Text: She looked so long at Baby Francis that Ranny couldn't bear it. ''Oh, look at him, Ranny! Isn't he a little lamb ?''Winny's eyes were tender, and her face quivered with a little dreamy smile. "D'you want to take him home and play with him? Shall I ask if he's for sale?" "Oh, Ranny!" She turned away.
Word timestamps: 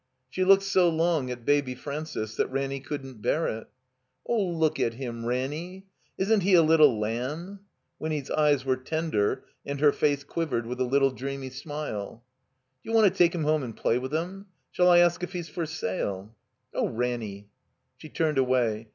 She 0.31 0.43
looked 0.43 0.63
so 0.63 0.89
long 0.89 1.29
at 1.29 1.45
Baby 1.45 1.75
Francis 1.75 2.35
that 2.37 2.47
Ranny 2.47 2.79
couldn't 2.79 3.21
bear 3.21 3.45
it. 3.45 3.67
''Oh, 4.27 4.43
look 4.43 4.79
at 4.79 4.95
him, 4.95 5.27
Ranny! 5.27 5.85
Isn't 6.17 6.39
he 6.41 6.55
a 6.55 6.63
little 6.63 6.99
lamb 6.99 7.59
?''Winny's 7.99 8.31
eyes 8.31 8.65
were 8.65 8.77
tender, 8.77 9.45
and 9.63 9.79
her 9.79 9.91
face 9.91 10.23
quivered 10.23 10.65
with 10.65 10.79
a 10.81 10.85
little 10.85 11.11
dreamy 11.11 11.51
smile. 11.51 12.23
"D'you 12.83 12.95
want 12.95 13.13
to 13.13 13.15
take 13.15 13.35
him 13.35 13.43
home 13.43 13.61
and 13.61 13.77
play 13.77 13.99
with 13.99 14.11
him? 14.11 14.47
Shall 14.71 14.89
I 14.89 14.97
ask 14.97 15.21
if 15.21 15.33
he's 15.33 15.49
for 15.49 15.67
sale?" 15.67 16.35
"Oh, 16.73 16.87
Ranny!" 16.87 17.51
She 17.97 18.09
turned 18.09 18.39
away. 18.39 18.87